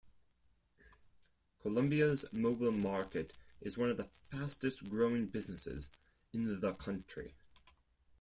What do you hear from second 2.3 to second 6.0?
mobile market is one of the fastest-growing businesses